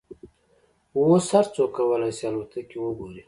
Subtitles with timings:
[0.97, 3.19] اوس هر څوک کولای شي الوتکې وګوري.